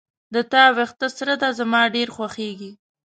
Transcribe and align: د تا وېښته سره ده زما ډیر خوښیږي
د 0.33 0.35
تا 0.51 0.63
وېښته 0.75 1.07
سره 1.17 1.33
ده 1.41 1.49
زما 1.59 1.81
ډیر 1.95 2.07
خوښیږي 2.15 2.71